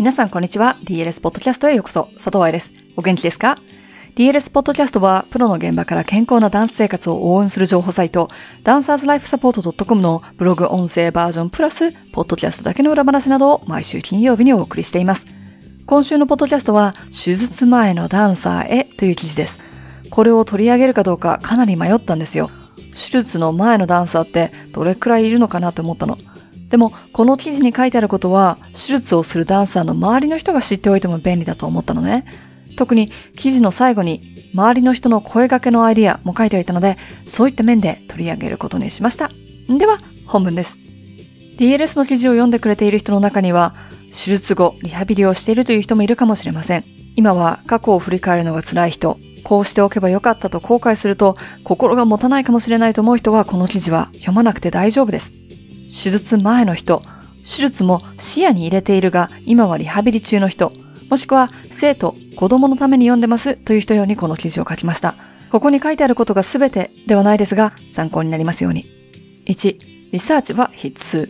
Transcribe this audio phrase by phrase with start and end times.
[0.00, 0.78] 皆さんこんにちは。
[0.84, 2.04] DLS ポッドキャストへようこそ。
[2.14, 2.72] 佐藤愛です。
[2.96, 3.58] お元気ですか
[4.16, 8.30] ？DLS ポッドキャストは、プロの現場から健康なダンス生活を応援する情報サイト、
[8.64, 15.26] ダンサーズライフサポート .com のブログ音声バージョンプラス、ポッドキャストだけの裏話などを毎週金曜日にお送りしています。
[15.84, 19.60] 今週のポッドキャストは、手術前のダンサーへという記事です。
[20.08, 22.50] これを取り上げるかどうかかなり迷ったんですよ。
[22.92, 26.16] 手術の前のダンサーってどれくらいいるのかなと思ったの。
[26.70, 32.24] でも、この記事に書いてあることは、手術をするダンサーの周りの人が知っておいても便利だと思ったのね。
[32.76, 34.22] 特に記事の最後に、
[34.54, 39.30] 周りの人の声掛けのアイディアも書いておいたので、そういった面で取り上げることにしました。
[39.68, 40.78] では、本文です。
[41.58, 43.74] DLS の記事を読んでくれている人の中には、
[44.10, 46.84] 手術後、リハビリをしているという人もいるかもしれません。
[47.16, 55.39] 今は過去を振り返るのが辛い人、こうしておけばよかったと後悔すると心が持たないかもしれないと思う人はこの記事は読まなくて大丈夫です。
[55.90, 57.02] 手術前の人、
[57.42, 60.72] 手術も視野に入れているが、今はリハビリ中の人、
[61.10, 65.16] もしくは生徒、子供のために読んでますという人用にこの記事を書きました。
[65.50, 68.86] ここに書いてあることが全てではないですが、参考になりますように。
[69.46, 69.78] 1、
[70.12, 71.28] リサーチは必須。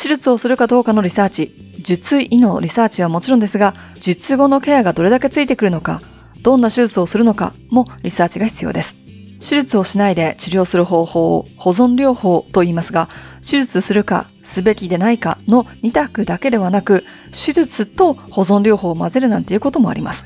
[0.00, 6.00] 手術をするかどうかのリサーチ、術医のリサーチはもちろんですが、術後のケアがどれだけついてくるのか、
[6.42, 8.96] どんな手術をするのかもリサーチが必要です。
[9.40, 13.08] 手術をしないで治療する方法を保存療法と言いますが、
[13.50, 20.24] 手術するか、すべきでないかの2択だけではなく、手術と保存療法を混ぜるなんていうこともあります。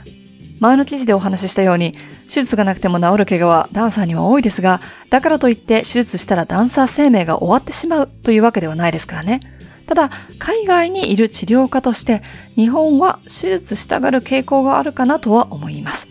[0.60, 1.92] 前の記事でお話ししたように、
[2.28, 9.40] 手術がなくても治る怪我はダンサーには多いですが、だからといって手術したらダンサー生命が終わってしまうというわけではないですからね。
[9.86, 12.22] ただ、海外にいる治療家として、
[12.56, 16.08] 日本は手術したがる傾向があるかなとは思います。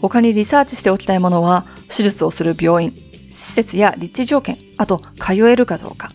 [0.00, 2.94] 他にリサーチしておきたいものは、手術をする病院、
[3.32, 6.12] 施設や立地条件、あと通えるかどうか、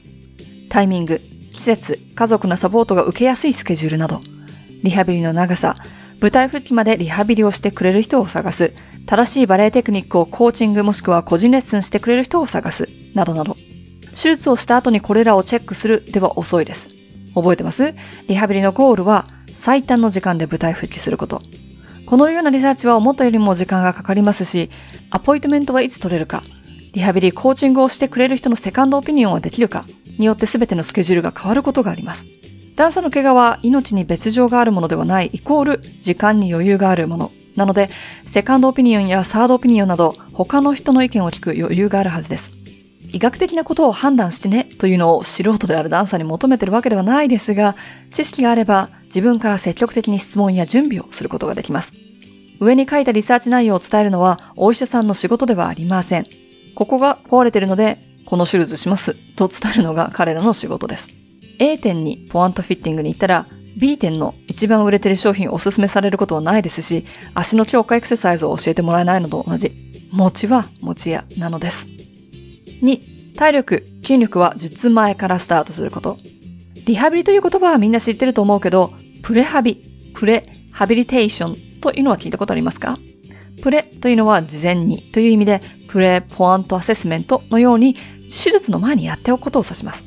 [0.70, 1.20] タイミング、
[1.52, 4.22] 季節、家族のサポートが受けやすいスケジュールなど、
[4.84, 5.76] リハビリの長さ、
[6.22, 8.74] 舞台復帰までリハビリをしてくれる人を探す、
[9.06, 13.58] 正しいバレエテクニックをコーチングもしくは個人レッスンしてくれる人を探す、などなど。
[14.12, 16.90] 手術をした後にこれらをチェックするでは遅いです。
[17.34, 17.94] 覚えてます？
[18.28, 21.42] リハビリのゴールは最短の時間で舞台復帰すること。
[22.06, 24.70] このようなリサーチは思ったよりも時間がかかりますし、
[25.10, 26.44] アポイントメントはいつ取れるか、
[26.94, 29.86] リハビリ、コーチングをしてくれる人のセカンドオピニオンはできるか
[30.20, 32.26] によって全てのスケジュールが変わることがあります。
[32.76, 37.32] 段差の怪我は命に別状があるものではないイコール時間に余裕があるもの。
[37.56, 37.90] なので、
[38.26, 42.52] セカンドオピニオンやサードオピニオンなど他の人の意見を聞く余裕があるはずです。
[43.12, 47.76] 医学的なことを判断してねというのを素人であるダンサーに求めてるわけではないですが、
[48.12, 51.92] 知識があれば自分から積極的に質問や準備をすることができます。
[52.60, 56.28] 上に書いたリサーチ内容を伝えるのはお医者さんの仕事ではありません。
[56.76, 57.98] ここが壊れてるので、
[58.30, 61.10] この手術しますと伝えるのが彼らの仕事です。
[61.58, 69.72] A 店にポアントフィッティングに行ったら、B 店の一番売れてる商品をおすすめされることはないですし、足の強化エクササイズを教えてもらえないのと同じ。
[70.12, 71.88] 餅は餅屋なのです。
[72.84, 76.20] 2、体力、筋力は術前からスタートすること。
[76.86, 83.00] リハビリという言葉はみんな知ってると思うけど、プレハビ、プレハビリテーションというのは聞いたことありますか？
[83.64, 87.96] プレというのは事前にという意味で、プレポアントアセスメントのように
[88.30, 90.04] 手術の前にやっておくことを指します。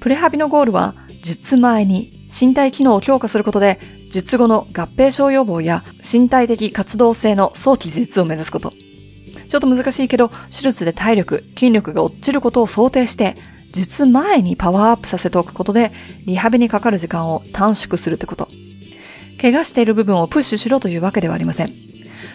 [0.00, 3.78] プレハビのゴールは、術前に身体機能を強化することで、
[4.10, 8.72] 術後の合併症予防や身体的活動性の早期自立を目指すこと。
[9.48, 13.36] ちょっと難しいけど、手術で体力、筋力が落ちることを想定して、
[13.70, 15.92] 術前にパワーアップさせておくことで、
[16.26, 18.48] リハビにかかる時間を短縮するってこと。
[19.40, 21.91] 怪我している部分をプッシュしろというわけではありません。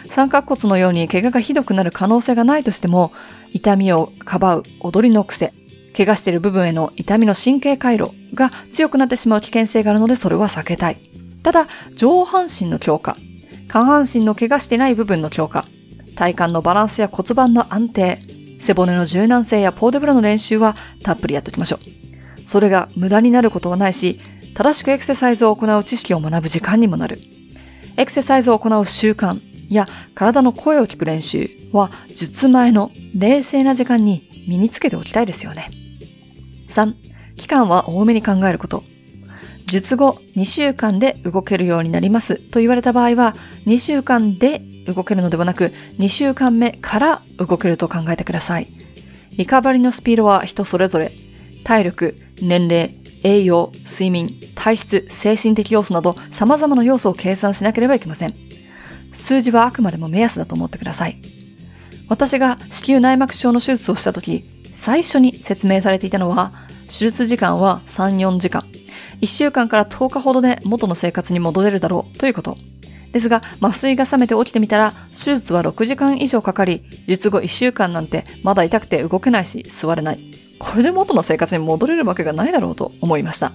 [0.09, 3.11] 三角骨のように怪我がひどくなる可能性がないとしても、
[3.53, 5.53] 痛みをかばう踊りの癖、
[5.95, 10.97] 怪我している部分への痛みの神経回路が強くなってしまう危険性があるのでそれは避けたい。
[11.43, 13.17] ただ、上半身の強化、
[13.67, 15.65] 下半身の怪我してない部分の強化、
[16.15, 18.19] 体幹のバランスや骨盤の安定、
[18.59, 22.47] 背骨の柔軟性やポーデブラの練習はたっぷりやっておきましょう。
[22.47, 24.19] それが無駄になることはないし、
[24.55, 27.19] 正しくエクササイズを行う知識を学ぶ時間にもなる。
[27.97, 35.69] エクササイズを行う習慣や体の声を聞く練習は術前の冷静な時間に身につけておきたいですよね。
[36.69, 36.93] 3、
[37.35, 38.83] 期間は多めに考えること。
[39.65, 43.35] 術後2週間で動けるようになりますと言われた場合は、
[43.65, 48.67] 2週間で動けるのではなく、2週間目から動けると考えてください。
[49.35, 51.11] リカバリのスピードは人それぞれ、
[51.65, 58.46] 体力、年齢、栄養、睡眠、体質、精神的要素など様々な要素を計算しなければいけません。
[59.17, 61.17] 数字はあくまでも目安だと思ってください。
[62.07, 66.53] 私が子宮内膜症の手術をした時、最初に説明されていたのは、
[66.87, 68.63] 手術時間は3、4時間。
[69.19, 72.57] 1週間から10日ほどで元の生活に戻れるだろうということ。
[73.11, 80.19] ですが、麻酔が覚めて起きてみたら、手術は6時間以上かかり、術後1週間なんてまだ痛くて動けないし座れない。
[80.59, 83.51] これで元の生活に戻れるわけがないだろうと思いました。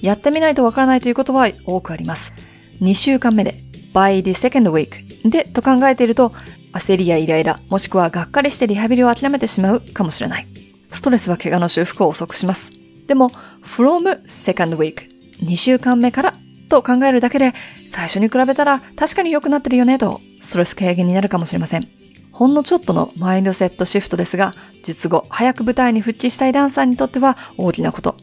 [0.00, 2.32] やってみないとわからないということは多くあります。
[2.80, 6.32] 2週間目で、by the second week でと考えていると、
[6.72, 10.46] 焦りやイライラ、もしくはがっかりしてリハビリを諦めてしまうかもしれない。
[10.92, 12.72] ストレスは怪我の修復を遅くします。
[13.06, 13.30] でも、
[13.62, 15.08] from second week、
[15.42, 16.34] 2週間目から
[16.68, 17.54] と考えるだけで、
[17.88, 21.88] 最初に比べたら確かに良くなってるよねと、ストレス軽減になるかもしれません。
[22.32, 28.16] ほんのちょっとのマインドセットシフトですが、術後、早く舞台に復帰したいダンサーにとっては大きなこと。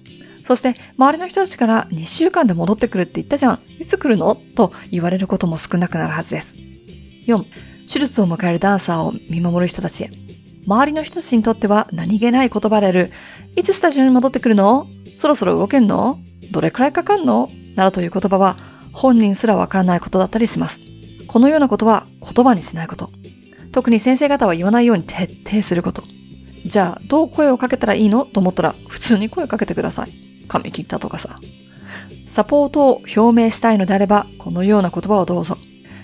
[0.46, 3.60] そして、周りの人たちから2週間で戻ってくるって言ったじゃん。
[3.80, 4.36] いつ来るの？
[4.36, 6.54] と言われることも少なくなるはずです。
[7.26, 7.44] 4、
[7.92, 10.12] 手術を迎えるダンサーを見守る人たちへ。
[10.68, 13.12] 周りの人たちにとっては何気ない言葉である、
[13.56, 14.88] いつスタジオに戻ってくるの？
[15.16, 16.20] そろそろ動けんの？
[16.52, 17.50] どれくらいかかんの？
[17.76, 18.56] などという言葉は
[18.94, 20.80] 本人すらわからないことだったりします。
[21.28, 23.10] このようなことは言葉にしないこと。
[23.72, 26.04] 特に先生方は言わないように徹底すること。
[26.66, 28.26] じゃあ、どう声をかけたらいいの？
[28.26, 30.25] と思ったら、普通に声をかけてください。
[30.48, 31.40] 髪切ったとかさ。
[32.28, 35.58] サポートを表明したいのであれば、このような言葉をどうぞ。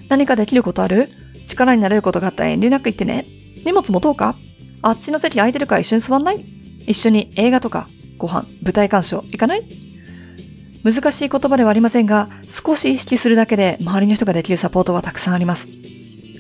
[0.09, 1.09] 何かできることある？
[1.47, 3.25] 力になれることがあったら遠慮なく言ってね。
[3.65, 4.35] 荷物持とうか？
[4.81, 6.45] あっちの席空いてるから一緒に座んない？
[6.87, 9.63] 一緒に映画とか、ご飯、舞台鑑賞行かない？
[10.83, 15.67] 難しい言葉ではありませんが、少し意識するだけで周りの人ができるサポートはたくさんあります。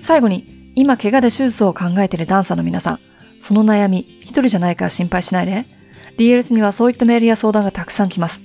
[0.03, 2.99] 最後に、今怪我で手術を考えているダンサーの皆さん、
[3.41, 5.65] その悩み、一人じゃないから心配しないで。
[6.17, 8.41] DLS にはそういったメールや相談がたくさん来ます。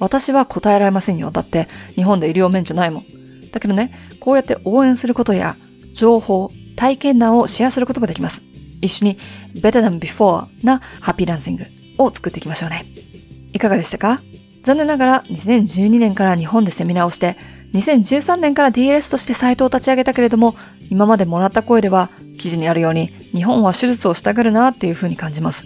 [0.00, 1.30] 私は答えられませんよ。
[1.30, 3.04] だって日本で医療免許ないもん。
[3.52, 5.56] だけどね、こうやって応援することや、
[5.92, 8.42] 情報、体験談をシェアすることができます。
[8.80, 9.18] 一緒に
[9.54, 11.64] Better than Before なハッピーダンシング
[11.98, 12.84] を作っていきましょうね。
[13.52, 14.20] いかがでしたか？
[14.64, 17.36] 残念ながら2012年から日本でセミナーをして、
[17.74, 20.56] 2013年から DLS としてサイトを立ち上げたけれども、
[20.90, 25.64] 今までもらった声では、記事にあるように、日本は手術をしたがるなっていう風に感じます。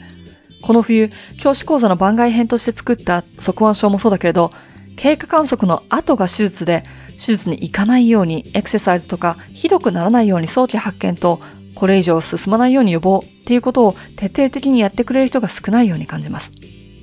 [0.62, 4.52] この冬、教師講座の番外編として作った側腕症もそうだけれど、
[4.96, 6.84] 経過観測の後が手術で、
[7.18, 11.40] 手術に行かないようにエクササイズとかひどくならないように早期発見と
[11.74, 16.52] これ以上進まないように予防っていうことを徹底的にやってくれる人が少ないように感じます。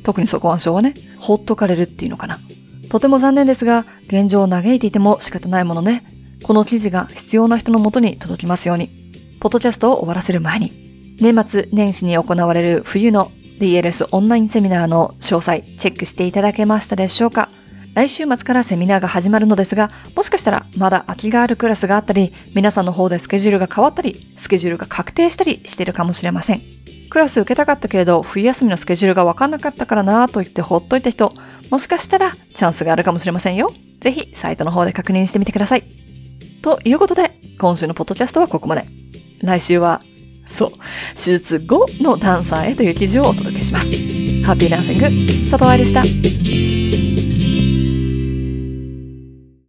[0.03, 2.39] 特に側腕症はね、放っとかれるっていうのかな。
[2.89, 6.03] とても残念ですが、現状を嘆いていても仕方ないものね。
[6.43, 8.89] この記事が必要な人のもとに届きますように。
[9.39, 10.71] ポッドキャストを終わらせる前に、
[11.19, 17.49] 年末年始に行われる冬の DLS オンラインセミナーの詳細チェックしていただけましたでしょうか？
[17.93, 26.61] 来週末からセミナーが始まるのですが、もしかしたらまだ空きがあるクラスがあったり、皆さんの方でスケジュールが変わったり、スケジュールが確定したりしているかもしれません。
[27.09, 31.33] クラス受けたかったけれど、冬休みのスケジュールがわかんなかったからなぁと言ってほっといた人、
[31.71, 33.71] もしかしたらチャンスがあるかもしれませんよ。
[34.01, 35.83] ぜひサイトの方で確認してみてください。
[36.61, 38.85] ということで、今週のポッドキャストはここまで。
[39.41, 40.01] 来週は、
[40.45, 40.71] そう、
[41.15, 43.87] 手術後のダンサーへという記事をお届けします。
[44.45, 45.01] ハッピーダンシング、
[45.49, 46.74] 佐藤愛でした。